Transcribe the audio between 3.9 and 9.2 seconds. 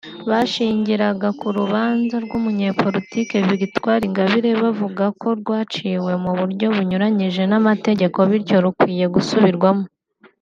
Ingabire bavuga ko rwaciwe mu buryo bunyuranyije n’amategeko bityo rukwiye